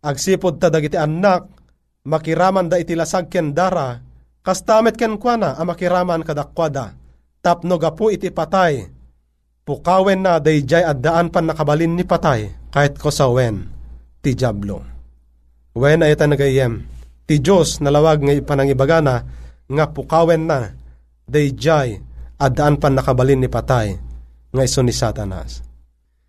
agsipod 0.00 0.56
ta 0.56 0.72
dagiti 0.72 0.96
anak 0.96 1.52
makiraman 2.08 2.72
da 2.72 2.80
iti 2.80 2.96
lasag 2.96 3.28
ken 3.28 3.52
dara 3.52 4.10
Kastamet 4.40 4.96
ken 4.96 5.20
kuana 5.20 5.52
a 5.52 5.62
makiraman 5.68 6.24
kadakwada, 6.24 6.96
tapno 7.44 7.76
gapu 7.76 8.08
iti 8.08 8.32
patay, 8.32 8.88
pukawen 9.70 10.26
na 10.26 10.42
dayjay 10.42 10.82
at 10.82 10.98
daan 10.98 11.30
pan 11.30 11.46
nakabalin 11.46 11.94
ni 11.94 12.02
patay, 12.02 12.50
kahit 12.74 12.98
ko 12.98 13.14
sa 13.14 13.30
wen, 13.30 13.70
ti 14.18 14.34
jablo. 14.34 14.82
Wen 15.78 16.02
ay 16.02 16.18
nagayem, 16.18 16.82
ti 17.22 17.38
Diyos 17.38 17.78
nalawag 17.78 18.18
nga 18.18 18.34
ipanangibagana, 18.34 19.22
nga 19.70 19.84
pukawen 19.94 20.50
na, 20.50 20.74
dayjay 21.30 22.02
at 22.34 22.50
daan 22.50 22.82
pan 22.82 22.98
nakabalin 22.98 23.38
ni 23.38 23.46
patay, 23.46 23.94
nga 24.50 24.62
iso 24.66 24.82
ni 24.82 24.90
satanas. 24.90 25.62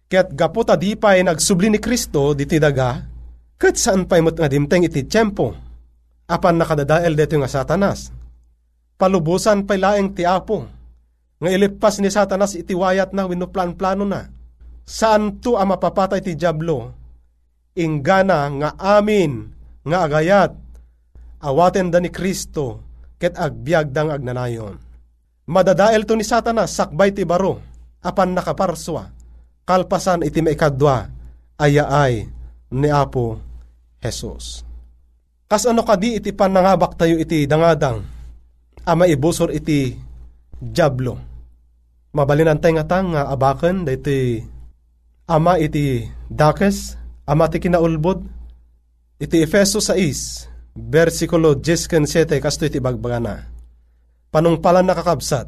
Ket 0.06 0.38
gaputa 0.38 0.77
di 0.77 0.93
pa'y 0.93 1.25
nagsubli 1.25 1.73
ni 1.73 1.82
Kristo 1.82 2.38
diti 2.38 2.62
daga, 2.62 3.01
ket 3.58 3.73
saan 3.73 4.06
pa'y 4.06 4.21
mo't 4.21 4.38
nga 4.38 4.45
dimteng 4.45 4.86
iti 4.86 5.10
tiyempo, 5.10 5.49
apan 6.30 6.62
nakadadael 6.62 7.17
deto 7.17 7.41
nga 7.41 7.49
satanas. 7.49 8.13
Palubusan 9.01 9.65
pay 9.65 9.82
laeng 9.82 10.13
ti 10.13 10.30
apo, 10.30 10.80
nga 11.41 11.49
ilipas 11.49 11.97
ni 11.97 12.13
Satanas 12.13 12.54
iti 12.54 12.77
wayat 12.77 13.17
na 13.17 13.25
wenno 13.25 13.49
plan-plano 13.49 14.06
na. 14.06 14.30
Saan 14.86 15.41
to 15.41 15.58
ang 15.58 15.73
mapapatay 15.73 16.21
ti 16.21 16.38
Diablo? 16.38 16.93
Ingana 17.73 18.45
nga 18.62 18.69
amin 18.77 19.49
nga 19.82 20.06
agayat 20.06 20.54
awaten 21.41 21.89
da 21.89 21.97
ni 21.97 22.13
Kristo 22.13 22.86
ket 23.17 23.34
agbiag 23.34 23.89
dang 23.89 24.13
agnanayon. 24.13 24.77
Madadael 25.49 26.06
to 26.06 26.13
ni 26.13 26.21
Satanas 26.21 26.77
sakbay 26.77 27.10
ti 27.10 27.25
baro 27.25 27.58
apan 28.06 28.38
nakaparswa 28.38 29.10
kalpasan 29.65 30.21
iti 30.21 30.45
maikadwa 30.45 31.10
ayaay 31.58 32.30
ni 32.77 32.89
Apo 32.93 33.41
Jesus. 33.97 34.62
Kas 35.49 35.65
ano 35.65 35.82
kadi 35.82 36.21
iti 36.21 36.32
panangabak 36.32 36.95
tayo 36.95 37.17
iti 37.17 37.49
dangadang 37.49 38.06
ama 38.86 39.10
ibusor 39.10 39.49
iti 39.54 39.97
Diablo 40.62 41.30
Mabalinan 42.12 42.60
tayo 42.60 42.76
nga 42.76 42.88
tang 42.91 43.15
nga 43.15 43.32
abakan 43.32 43.88
dati 43.88 44.43
ama 45.32 45.56
iti 45.56 46.04
dakes, 46.28 47.00
ama 47.24 47.47
ti 47.47 47.63
kinaulbod, 47.63 48.19
iti 49.15 49.39
Efeso 49.39 49.80
6, 49.80 50.76
versikulo 50.76 51.56
10 51.56 51.88
kasto 52.43 52.67
iti 52.67 52.84
bagbagana. 52.84 53.47
Panungpalan 54.28 54.91
nakakabsat, 54.91 55.47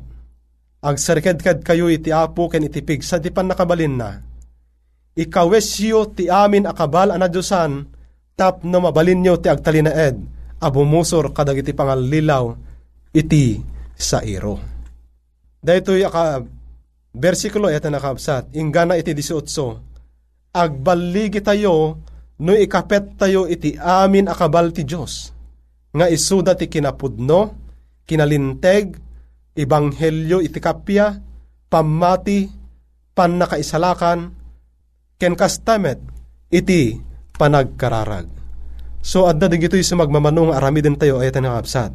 agsarked-ked 0.80 1.68
kayo 1.68 1.92
iti 1.92 2.16
apo 2.16 2.48
ken 2.48 2.64
iti 2.64 2.80
pigsa 2.80 3.20
di 3.20 3.28
pan 3.28 3.52
nakabalin 3.52 3.96
na. 4.00 4.24
Ikawesyo 5.20 6.16
ti 6.16 6.32
amin 6.32 6.64
akabal 6.64 7.12
anadyusan, 7.12 7.92
tap 8.40 8.64
no 8.64 8.80
mabalin 8.80 9.20
nyo 9.20 9.36
ti 9.36 9.52
agtalinaed, 9.52 10.16
abumusor 10.64 11.36
kadag 11.36 11.60
iti 11.60 11.76
pangalilaw, 11.76 12.56
iti 13.12 13.60
sa 14.00 14.24
iro. 14.24 14.73
Daytoy 15.64 16.04
aka 16.04 16.44
bersikulo 17.16 17.72
ito 17.72 17.88
nakabsat. 17.88 18.52
Ingana 18.52 19.00
iti 19.00 19.16
18. 19.16 20.52
Agbaligi 20.54 21.40
tayo 21.40 22.04
no 22.44 22.52
ikapet 22.52 23.16
tayo 23.16 23.48
iti 23.48 23.80
amin 23.80 24.28
akabal 24.28 24.76
ti 24.76 24.84
Diyos. 24.84 25.32
Nga 25.96 26.12
isuda 26.12 26.54
ti 26.60 26.68
kinapudno, 26.68 27.56
kinalinteg, 28.04 28.98
ibanghelyo 29.56 30.44
iti 30.44 30.60
kapya, 30.60 31.16
pamati, 31.72 32.50
panakaisalakan, 33.14 34.34
ken 35.16 35.34
kastamet, 35.38 36.02
iti 36.52 36.98
panagkararag. 37.38 38.28
So 39.04 39.30
adda 39.30 39.48
digito'y 39.48 39.86
sumagmamanong 39.86 40.52
arami 40.52 40.82
din 40.82 40.98
tayo 40.98 41.22
ay 41.22 41.30
nakabsat. 41.30 41.94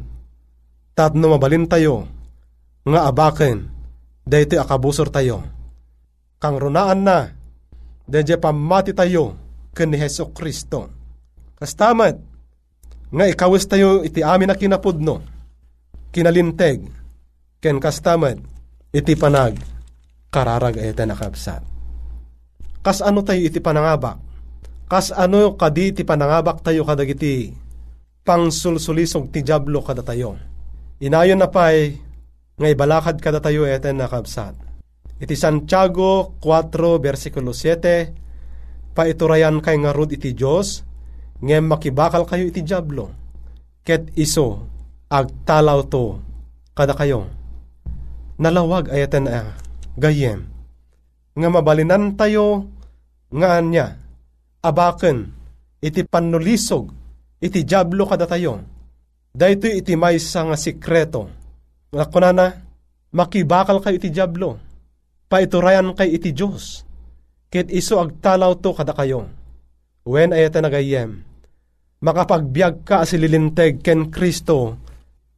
Tatno 0.95 1.25
mabalin 1.35 1.67
tayo, 1.67 2.07
nga 2.89 3.09
abaken, 3.09 3.69
dayto 4.25 4.57
akabusor 4.57 5.13
tayo. 5.13 5.45
Kang 6.39 6.57
runaan 6.57 7.05
na, 7.05 7.29
dayto 8.07 8.35
pamati 8.41 8.95
tayo, 8.95 9.35
ken 9.75 9.93
ni 9.93 9.97
Heso 9.99 10.31
Kristo. 10.33 10.89
Kastamat, 11.59 12.15
nga 13.09 13.25
ikawis 13.25 13.65
tayo 13.67 14.01
iti 14.05 14.23
amin 14.23 14.49
na 14.49 14.55
kinapudno, 14.55 15.21
kinalinteg, 16.13 16.87
ken 17.59 17.77
kastamat, 17.77 18.39
iti 18.95 19.13
panag, 19.13 19.59
kararag 20.33 20.77
ete 20.79 21.03
nakabsat. 21.05 21.61
Kas 22.79 23.03
ano 23.03 23.21
tayo 23.21 23.43
iti 23.43 23.59
panangabak? 23.59 24.17
Kas 24.87 25.11
ano 25.11 25.53
kadi 25.59 25.93
iti 25.93 26.01
panangabak 26.07 26.63
tayo 26.63 26.87
kadagiti 26.87 27.51
pangsulsulisog 28.23 29.29
ti 29.29 29.43
Diablo 29.43 29.83
kada 29.83 30.01
tayo. 30.01 30.39
Inayon 31.03 31.39
na 31.39 31.51
pa'y 31.51 32.08
nga 32.59 32.67
ibalakad 32.67 33.23
kada 33.23 33.39
tayo 33.39 33.63
eten 33.63 34.03
nakabsat. 34.03 34.51
Iti 35.19 35.35
Santiago 35.39 36.35
4 36.43 36.99
versikulo 36.99 37.55
7 37.55 38.91
paiturayan 38.91 39.63
kay 39.63 39.79
nga 39.79 39.95
rod 39.95 40.11
iti 40.11 40.35
Diyos 40.35 40.83
ngem 41.39 41.71
makibakal 41.71 42.27
kayo 42.27 42.51
iti 42.51 42.67
Diablo 42.67 43.15
ket 43.87 44.11
iso 44.19 44.67
agtalaw 45.07 45.87
to 45.87 46.19
kada 46.75 46.91
kayo. 46.95 47.31
Nalawag 48.39 48.91
ayaten 48.91 49.27
a 49.27 49.55
gayem 49.95 50.43
nga 51.35 51.47
mabalinan 51.47 52.19
tayo 52.19 52.67
nga 53.31 53.59
anya 53.59 53.95
abaken 54.59 55.31
iti 55.79 56.03
panulisog 56.03 56.91
iti 57.39 57.63
Diablo 57.63 58.03
kada 58.03 58.27
tayo. 58.27 58.59
Dahito 59.31 59.71
iti 59.71 59.95
maysa 59.95 60.43
nga 60.43 60.59
sikreto 60.59 61.38
nga 61.89 62.29
na, 62.29 62.47
makibakal 63.09 63.81
kay 63.81 63.97
iti 63.97 64.13
Diablo, 64.13 64.61
paiturayan 65.25 65.97
kay 65.97 66.13
iti 66.13 66.29
Diyos, 66.29 66.85
kit 67.49 67.73
iso 67.73 67.97
agtalaw 67.97 68.53
to 68.61 68.77
kada 68.77 68.93
kayo. 68.93 69.25
When 70.05 70.33
ayata 70.33 70.61
nagayem, 70.61 71.25
makapagbiag 72.01 72.85
ka 72.85 73.01
asililinteg 73.05 73.81
ken 73.81 74.13
Kristo, 74.13 74.77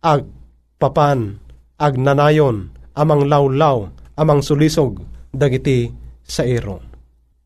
ag 0.04 0.28
papan, 0.76 1.40
ag 1.80 1.96
nanayon, 1.96 2.72
amang 3.00 3.32
lawlaw, 3.32 3.88
amang 4.20 4.44
sulisog, 4.44 5.00
dagiti 5.32 5.88
sa 6.24 6.44
iro. 6.44 6.84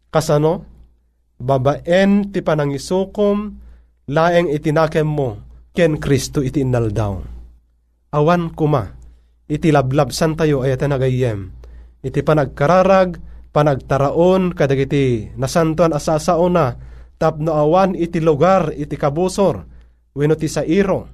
Kasano? 0.10 0.74
Babaen 1.36 2.32
ti 2.34 2.40
panangisukom, 2.42 3.38
laeng 4.10 4.50
itinakem 4.50 5.06
mo, 5.06 5.38
ken 5.76 6.00
Kristo 6.00 6.42
iti 6.42 6.64
inaldaw 6.64 7.36
awan 8.16 8.56
kuma, 8.56 8.95
iti 9.46 9.70
lablabsan 9.70 10.38
tayo 10.38 10.66
ay 10.66 10.78
nagayem. 10.78 11.54
Iti 12.06 12.22
panagkararag, 12.22 13.18
panagtaraon, 13.50 14.54
kadagiti 14.54 15.34
nasantuan 15.40 15.96
asasao 15.96 16.46
na, 16.52 16.78
tapno 17.18 17.56
awan 17.56 17.96
iti 17.98 18.22
lugar, 18.22 18.76
iti 18.76 18.94
kabusor, 19.00 19.66
weno 20.14 20.36
ti 20.38 20.46
sa 20.52 20.62
iro, 20.62 21.10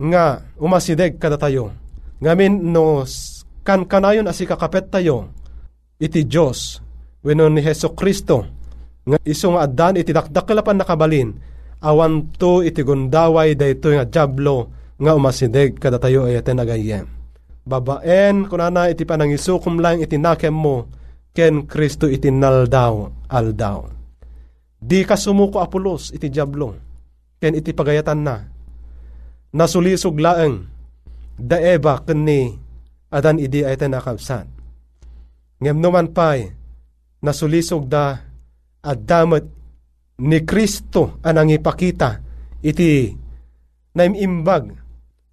nga 0.00 0.42
umasideg 0.58 1.20
kada 1.20 1.38
tayo. 1.38 1.70
Ngamin 2.18 2.72
no 2.72 3.04
kan 3.62 3.86
kanayon 3.86 4.26
asi 4.26 4.48
kakapet 4.48 4.90
tayo, 4.90 5.30
iti 6.00 6.26
Diyos, 6.26 6.82
weno 7.22 7.46
ni 7.46 7.62
Heso 7.62 7.94
Kristo, 7.94 8.48
nga 9.04 9.20
iso 9.22 9.52
nga 9.54 9.68
adan 9.68 10.00
iti 10.00 10.10
dakdakelapan 10.10 10.80
nakabalin, 10.80 11.30
awan 11.84 12.32
to 12.40 12.64
iti 12.64 12.80
gundaway 12.80 13.54
dayto 13.54 13.92
nga 13.92 14.08
jablo, 14.08 14.72
nga 14.98 15.12
umasideg 15.12 15.76
kada 15.76 16.00
tayo 16.00 16.26
ay 16.26 16.40
aten 16.40 16.58
agayem. 16.58 17.23
Babaen 17.64 18.44
kunana 18.44 18.92
iti 18.92 19.08
panangisukom 19.08 19.80
lang 19.80 20.04
iti 20.04 20.20
nakem 20.20 20.52
mo 20.52 20.84
ken 21.32 21.64
Kristo 21.64 22.04
iti 22.04 22.28
naldaw 22.28 23.08
aldaw. 23.32 23.88
Di 24.84 25.00
ka 25.08 25.16
sumuko 25.16 25.64
apulos 25.64 26.12
iti 26.12 26.28
Diablo 26.28 26.76
ken 27.40 27.56
iti 27.56 27.72
pagayatan 27.72 28.20
na. 28.20 28.36
Nasulisog 29.56 30.20
laeng 30.20 30.54
daeba 31.40 32.04
keni 32.04 32.52
adan 33.08 33.40
idi 33.40 33.64
ay 33.64 33.80
nakabsan. 33.80 34.44
Ngem 35.64 35.78
naman 35.80 36.12
pa'y 36.12 36.52
nasulisog 37.24 37.88
da 37.88 38.20
at 38.84 39.00
ni 40.20 40.38
Kristo 40.44 41.18
anang 41.24 41.48
ipakita 41.48 42.20
iti 42.60 43.08
naimimbag 43.96 44.64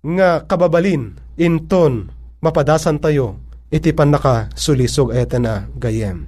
nga 0.02 0.42
kababalin 0.48 1.14
inton 1.38 2.21
mapadasan 2.42 2.98
tayo 2.98 3.38
iti 3.72 3.94
pan 3.96 4.12
naka 4.12 4.50
sulisog 4.58 5.14
eten 5.16 5.48
gayem. 5.78 6.28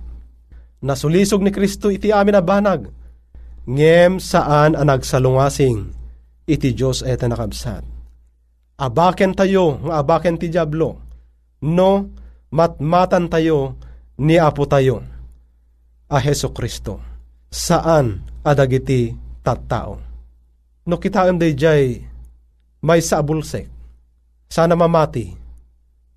Nasulisog 0.84 1.41
ni 1.43 1.52
Kristo 1.52 1.89
iti 1.89 2.13
amin 2.13 2.38
na 2.38 2.43
banag, 2.43 2.88
ngem 3.67 4.19
saan 4.21 4.76
ang 4.78 4.88
nagsalungasing 4.88 5.91
iti 6.47 6.71
Diyos 6.71 7.02
eten 7.04 7.34
nakabsat. 7.34 7.84
Abaken 8.80 9.32
tayo 9.34 9.80
nga 9.80 10.02
abaken 10.04 10.36
ti 10.38 10.52
Diablo, 10.52 10.99
no 11.63 11.91
matmatan 12.52 13.32
tayo 13.32 13.80
ni 14.19 14.36
Apo 14.38 14.67
tayo, 14.67 15.02
a 16.12 16.17
Heso 16.19 16.52
Kristo. 16.52 16.99
Saan 17.54 18.26
adagiti 18.43 19.13
tattao? 19.45 20.02
No 20.84 20.99
kitaan 20.99 21.39
day 21.39 21.56
jay 21.56 22.02
may 22.84 22.99
sa 22.99 23.23
abulsek, 23.23 23.71
sana 24.52 24.76
mamati, 24.76 25.32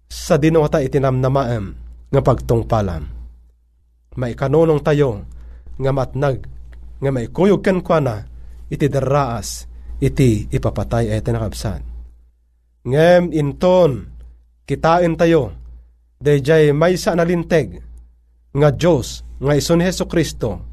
sa 0.06 0.38
dinuwata 0.38 0.82
itinamnamaem 0.82 1.64
nga 2.10 2.20
pagtungpalam. 2.22 3.04
May 4.16 4.32
kanunong 4.32 4.80
tayo 4.80 5.26
nga 5.76 5.92
matnag, 5.92 6.46
nga 7.02 7.10
may 7.12 7.28
kuyog 7.28 7.60
ken 7.60 7.84
kwa 7.84 7.98
na, 8.00 8.16
iti 8.72 8.88
daraas, 8.88 9.68
iti 10.00 10.48
ipapatay 10.48 11.12
ay 11.12 11.20
tinakabsan. 11.20 11.82
Ngem 12.86 13.34
inton, 13.34 14.08
kitain 14.64 15.14
tayo, 15.18 15.52
dayjay 16.16 16.72
may 16.72 16.96
sa 16.96 17.12
nalinteg, 17.12 17.82
nga 18.56 18.72
Diyos, 18.72 19.20
nga 19.36 19.52
ison 19.52 19.84
Heso 19.84 20.08
Kristo, 20.08 20.64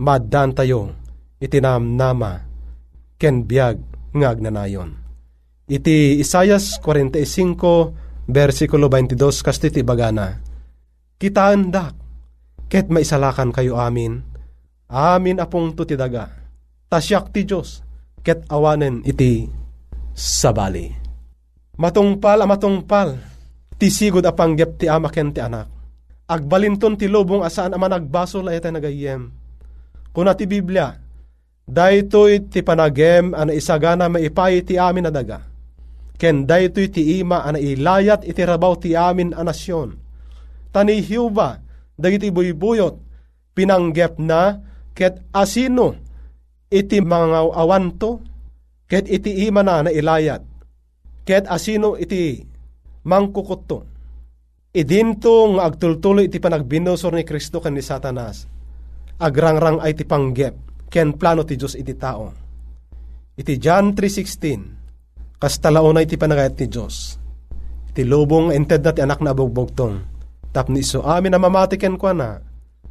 maddan 0.00 0.56
tayo, 0.56 0.96
itinamnama, 1.36 2.48
ken 3.20 3.44
biyag, 3.44 3.76
nga 4.16 4.32
agnanayon. 4.32 4.96
Iti 5.70 6.18
Isayas 6.18 6.80
45, 6.82 8.09
versikulo 8.30 8.86
22 8.86 9.18
kastiti 9.42 9.82
bagana. 9.82 10.38
Kitaan 11.20 11.68
dak, 11.68 11.92
ket 12.70 12.88
maisalakan 12.88 13.52
kayo 13.52 13.76
amin, 13.76 14.24
amin 14.88 15.36
apong 15.36 15.76
tutidaga, 15.76 16.32
tasyak 16.88 17.28
ti 17.34 17.44
Diyos, 17.44 17.84
ket 18.24 18.48
awanen 18.48 19.04
iti 19.04 19.44
sabali. 20.16 20.88
Matungpal 21.76 22.40
a 22.40 22.46
matungpal, 22.48 23.20
ti 23.76 23.92
sigod 23.92 24.24
a 24.24 24.32
panggep 24.32 24.80
ti 24.80 24.86
ama 24.88 25.12
ken 25.12 25.34
ti 25.34 25.44
anak. 25.44 25.68
Agbalinton 26.30 26.94
ti 26.96 27.10
lubong 27.10 27.42
asaan 27.42 27.74
aman 27.74 27.98
agbasol 27.98 28.48
ay 28.48 28.62
nagayem. 28.62 29.34
Kuna 30.14 30.38
ti 30.38 30.46
Biblia, 30.46 30.94
daytoy 31.66 32.48
ti 32.48 32.62
panagem 32.62 33.34
ana 33.34 33.50
isagana 33.50 34.06
maipay 34.06 34.62
ti 34.62 34.78
amin 34.78 35.10
na 35.10 35.12
daga 35.12 35.49
ken 36.20 36.44
daytoy 36.44 36.92
ti 36.92 37.16
ima 37.16 37.40
ana 37.48 37.56
ilayat 37.56 38.28
iti 38.28 38.44
rabaw 38.44 38.76
ti 38.76 38.92
amin 38.92 39.32
a 39.32 39.40
nasyon. 39.40 39.96
Tani 40.68 41.00
Hiuba, 41.00 41.56
dagiti 41.96 42.28
buybuyot, 42.28 42.94
pinanggep 43.56 44.20
na 44.20 44.60
ket 44.92 45.24
asino 45.32 45.96
iti 46.68 47.00
mga 47.00 47.56
awanto, 47.56 48.20
ket 48.84 49.08
iti 49.08 49.48
ima 49.48 49.64
na 49.64 49.88
na 49.88 49.90
ilayat, 49.90 50.44
ket 51.24 51.48
asino 51.48 51.96
iti 51.96 52.44
mangkukuto. 53.08 53.88
Idinto 54.70 55.56
nga 55.56 55.66
agtultuloy 55.66 56.30
iti 56.30 56.38
panagbinosor 56.38 57.16
ni 57.16 57.26
Kristo 57.26 57.58
ken 57.58 57.74
ni 57.74 57.82
Satanas. 57.82 58.46
Agrangrang 59.18 59.82
ay 59.82 59.98
ti 59.98 60.06
panggep, 60.06 60.86
ken 60.86 61.18
plano 61.18 61.42
ti 61.42 61.58
Diyos 61.58 61.74
iti 61.74 61.96
tao. 61.98 62.30
Iti 63.34 63.58
John 63.58 63.96
3.16 63.96 64.79
Kastalaunay 65.40 66.04
ti 66.04 66.20
panagayat 66.20 66.52
ti 66.52 66.68
Diyos. 66.68 67.16
Ti 67.96 68.04
lubong 68.04 68.52
ented 68.52 68.84
na 68.84 68.92
ti 68.92 69.00
anak 69.00 69.24
na 69.24 69.32
abugbogtong. 69.32 69.96
Tapni 70.52 70.84
so 70.84 71.00
amin 71.00 71.32
na 71.32 71.40
mamatiken 71.40 71.96
kwa 71.96 72.12
na. 72.12 72.30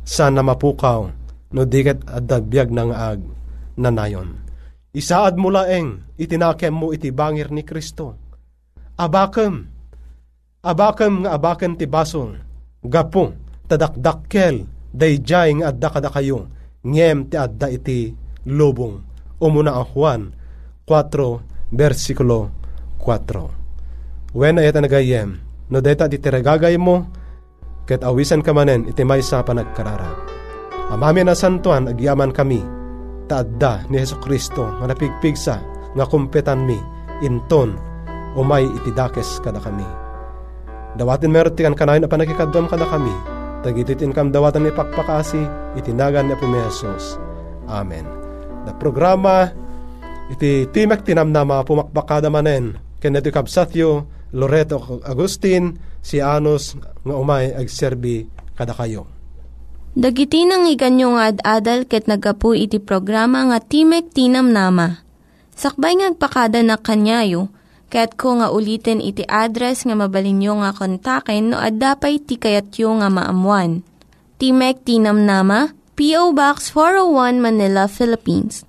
Sana 0.02 0.42
mapukaw 0.42 1.14
no 1.54 1.62
diket 1.70 2.02
at 2.10 2.26
dagbiag 2.26 2.74
ng 2.74 2.90
ag 2.90 3.22
nanayon. 3.78 4.42
Isaad 4.98 5.38
mo 5.38 5.54
laeng 5.54 6.18
itinakem 6.18 6.74
mo 6.74 6.90
iti 6.90 7.14
bangir 7.14 7.54
ni 7.54 7.62
Kristo. 7.62 8.18
Abakem. 8.98 9.70
Abakem 10.66 11.22
nga 11.22 11.38
abakem 11.38 11.78
ti 11.78 11.86
basol. 11.86 12.34
Gapo 12.82 13.38
tadakdakkel 13.70 14.66
dayjay 14.90 15.62
nga 15.62 15.70
adda 15.70 15.88
kada 15.94 16.10
kayo. 16.10 16.50
Ngem 16.82 17.30
ti 17.30 17.38
adda 17.38 17.70
iti 17.70 18.10
lubong. 18.50 19.06
Umuna 19.38 19.78
ang 19.78 19.88
Juan 19.94 20.22
4 20.90 21.49
versikulo 21.74 22.54
4. 23.02 24.36
When 24.36 24.62
ayat 24.62 24.78
nagayem, 24.78 25.42
no 25.74 25.78
deta 25.82 26.06
di 26.06 26.22
tiragagay 26.22 26.78
mo, 26.78 27.10
ket 27.90 28.06
awisan 28.06 28.46
ka 28.46 28.54
manen 28.54 28.86
iti 28.86 29.02
may 29.02 29.22
sa 29.26 29.42
panagkarara. 29.42 30.14
Amami 30.90 31.26
na 31.26 31.38
santuan 31.38 31.90
agyaman 31.90 32.34
kami, 32.34 32.62
taadda 33.30 33.86
ni 33.90 34.02
Heso 34.02 34.18
Kristo 34.22 34.66
nga 34.66 34.86
napigpigsa 34.90 35.62
nga 35.94 36.06
kumpetan 36.06 36.66
mi, 36.66 36.78
inton, 37.26 37.78
umay 38.38 38.66
iti 38.66 38.94
dakes 38.94 39.42
kada 39.42 39.62
kami. 39.62 39.86
Dawatin 40.98 41.30
meron 41.30 41.54
ti 41.54 41.62
kan 41.62 41.78
kanayon 41.78 42.06
na 42.06 42.10
panagkikadom 42.10 42.66
kada 42.66 42.86
kami, 42.90 43.14
tagititin 43.62 44.14
kam 44.14 44.34
dawatan 44.34 44.66
ni 44.66 44.72
pakpakasi, 44.74 45.42
itinagan 45.78 46.30
ni 46.30 46.34
Apo. 46.34 46.50
Amen. 47.70 48.06
The 48.66 48.74
programa 48.82 49.54
iti 50.30 50.70
timek 50.70 51.02
tinamnama 51.02 51.66
pumakbakada 51.66 52.30
manen 52.30 52.78
ken 53.02 53.18
iti 53.18 53.34
kabsatyo 53.34 54.06
Loreto 54.30 55.02
Agustin 55.02 55.74
si 56.06 56.22
Anos 56.22 56.78
nga 57.02 57.16
umay 57.18 57.50
agserbi 57.50 58.30
kada 58.54 58.78
kayo. 58.78 59.10
Dagiti 59.98 60.46
nang 60.46 60.70
iganyo 60.70 61.18
nga 61.18 61.34
ad-adal 61.34 61.90
ket 61.90 62.06
nagapu 62.06 62.54
iti 62.54 62.78
programa 62.78 63.50
nga 63.50 63.58
Timek 63.58 64.14
Tinamnama. 64.14 65.02
Sakbay 65.58 65.98
ngagpakada 65.98 66.62
na 66.62 66.78
kanyayo, 66.78 67.50
ket 67.90 68.14
ko 68.14 68.38
nga 68.38 68.54
ulitin 68.54 69.02
iti 69.02 69.26
address 69.26 69.90
nga 69.90 69.98
mabalinyo 69.98 70.62
nga 70.62 70.72
kontaken 70.78 71.52
no 71.52 71.58
ad-dapay 71.58 72.22
tikayatyo 72.22 73.02
nga 73.02 73.10
maamuan. 73.10 73.82
Timek 74.38 74.86
Tinamnama, 74.86 75.74
P.O. 75.98 76.32
Box 76.38 76.70
401 76.72 77.44
Manila, 77.44 77.90
Philippines 77.90 78.69